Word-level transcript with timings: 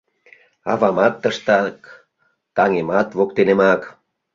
Авамат 0.71 1.13
тыштак, 1.21 1.77
таҥемат 2.55 3.09
воктенемак... 3.17 3.81